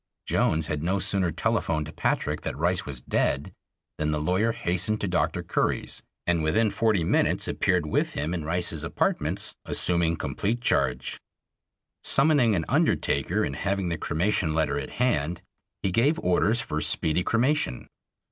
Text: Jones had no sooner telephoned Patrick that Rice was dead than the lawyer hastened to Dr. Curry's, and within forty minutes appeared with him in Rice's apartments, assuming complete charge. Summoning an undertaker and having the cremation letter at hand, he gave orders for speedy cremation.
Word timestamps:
Jones 0.25 0.65
had 0.65 0.81
no 0.81 0.97
sooner 0.97 1.31
telephoned 1.31 1.95
Patrick 1.95 2.41
that 2.41 2.57
Rice 2.57 2.87
was 2.87 3.01
dead 3.01 3.53
than 3.99 4.09
the 4.09 4.19
lawyer 4.19 4.51
hastened 4.51 4.99
to 5.01 5.07
Dr. 5.07 5.43
Curry's, 5.43 6.01
and 6.25 6.41
within 6.41 6.71
forty 6.71 7.03
minutes 7.03 7.47
appeared 7.47 7.85
with 7.85 8.13
him 8.13 8.33
in 8.33 8.43
Rice's 8.43 8.83
apartments, 8.83 9.55
assuming 9.63 10.15
complete 10.15 10.59
charge. 10.59 11.19
Summoning 12.03 12.55
an 12.55 12.65
undertaker 12.67 13.43
and 13.43 13.55
having 13.55 13.89
the 13.89 13.97
cremation 13.99 14.55
letter 14.55 14.79
at 14.79 14.89
hand, 14.93 15.43
he 15.83 15.91
gave 15.91 16.17
orders 16.17 16.59
for 16.61 16.81
speedy 16.81 17.21
cremation. 17.21 17.87